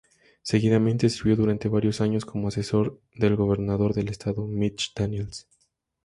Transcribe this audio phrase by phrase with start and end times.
[0.41, 5.45] Seguidamente sirvió durante varios años como asesor del Gobernador del Estado, Mitch Daniels.